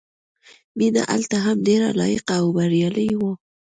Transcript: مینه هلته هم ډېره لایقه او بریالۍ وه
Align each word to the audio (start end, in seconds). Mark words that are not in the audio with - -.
مینه 0.77 1.01
هلته 1.11 1.37
هم 1.45 1.57
ډېره 1.67 1.89
لایقه 1.99 2.33
او 2.41 2.47
بریالۍ 2.57 3.11
وه 3.19 3.33